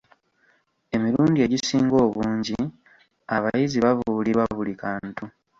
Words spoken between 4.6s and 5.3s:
kantu.